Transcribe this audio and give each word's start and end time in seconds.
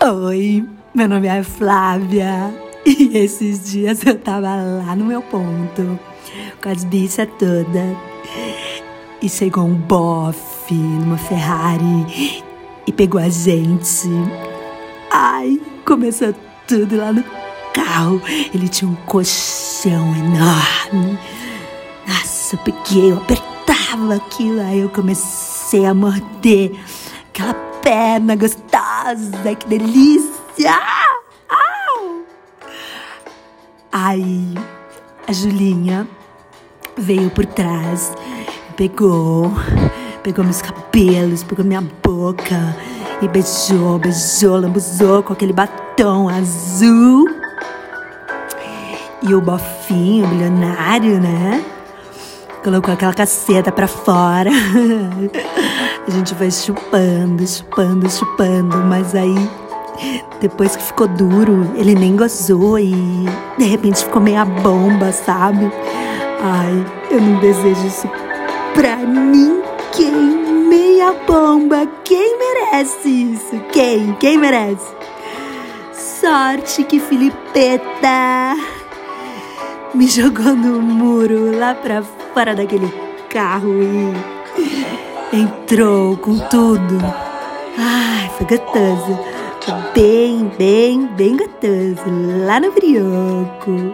Oi, 0.00 0.64
meu 0.94 1.08
nome 1.08 1.26
é 1.26 1.42
Flávia 1.42 2.54
e 2.86 3.18
esses 3.18 3.68
dias 3.68 4.06
eu 4.06 4.16
tava 4.16 4.54
lá 4.54 4.94
no 4.94 5.04
meu 5.04 5.20
ponto 5.20 5.98
com 6.62 6.68
as 6.68 6.84
bichas 6.84 7.28
todas 7.36 7.96
e 9.20 9.28
chegou 9.28 9.64
um 9.64 9.74
bofe 9.74 10.74
numa 10.74 11.18
Ferrari 11.18 12.44
e 12.86 12.92
pegou 12.92 13.20
a 13.20 13.28
gente. 13.28 14.08
Ai, 15.10 15.60
começou 15.84 16.32
tudo 16.68 16.96
lá 16.96 17.12
no 17.12 17.24
carro. 17.74 18.22
Ele 18.54 18.68
tinha 18.68 18.88
um 18.88 18.94
colchão 19.04 20.14
enorme. 20.14 21.18
Nossa, 22.06 22.54
eu 22.54 22.60
peguei, 22.60 23.10
eu 23.10 23.16
apertava 23.16 24.14
aquilo, 24.14 24.60
aí 24.60 24.78
eu 24.78 24.90
comecei 24.90 25.84
a 25.84 25.92
morder 25.92 26.70
aquela 27.30 27.54
perna 27.82 28.36
gostosa, 28.36 28.77
que 29.58 29.68
delícia! 29.68 30.72
Au! 31.48 32.22
Aí 33.92 34.54
a 35.26 35.32
Julinha 35.32 36.06
veio 36.96 37.30
por 37.30 37.46
trás, 37.46 38.12
pegou, 38.76 39.52
pegou 40.22 40.44
meus 40.44 40.60
cabelos, 40.60 41.44
pegou 41.44 41.64
minha 41.64 41.82
boca 42.02 42.76
e 43.22 43.28
beijou, 43.28 43.98
beijou, 43.98 44.58
lambuzou 44.58 45.22
com 45.22 45.32
aquele 45.32 45.52
batom 45.52 46.28
azul. 46.28 47.26
E 49.22 49.34
o 49.34 49.40
bofinho, 49.40 50.26
o 50.26 50.28
bilionário, 50.28 51.20
né? 51.20 51.64
Colocou 52.68 52.92
aquela 52.92 53.14
caceta 53.14 53.72
pra 53.72 53.88
fora. 53.88 54.50
A 56.06 56.10
gente 56.10 56.34
foi 56.34 56.50
chupando, 56.50 57.46
chupando, 57.46 58.10
chupando, 58.10 58.76
mas 58.84 59.14
aí 59.14 59.34
depois 60.38 60.76
que 60.76 60.82
ficou 60.82 61.08
duro, 61.08 61.72
ele 61.76 61.94
nem 61.94 62.14
gozou 62.14 62.78
e 62.78 62.92
de 63.56 63.64
repente 63.64 64.04
ficou 64.04 64.20
meia 64.20 64.44
bomba, 64.44 65.10
sabe? 65.12 65.72
Ai, 66.42 66.84
eu 67.10 67.18
não 67.22 67.40
desejo 67.40 67.86
isso 67.86 68.06
pra 68.74 68.96
ninguém. 68.96 70.68
Meia 70.68 71.14
bomba. 71.26 71.86
Quem 72.04 72.38
merece 72.38 73.08
isso? 73.08 73.58
Quem? 73.72 74.12
Quem 74.20 74.36
merece? 74.36 74.94
Sorte 75.94 76.84
que 76.84 77.00
Filipeta 77.00 78.54
me 79.98 80.06
jogou 80.06 80.54
no 80.54 80.80
muro 80.80 81.58
lá 81.58 81.74
pra 81.74 82.04
fora 82.32 82.54
daquele 82.54 82.88
carro 83.28 83.74
e 85.32 85.36
entrou 85.36 86.16
com 86.18 86.38
tudo. 86.38 86.98
Ai, 87.76 88.30
foi 88.38 88.46
gostoso. 88.46 89.18
Bem, 89.92 90.52
bem, 90.56 91.04
bem 91.16 91.36
gostoso. 91.36 92.04
Lá 92.46 92.60
no 92.60 92.70
brioco. 92.70 93.92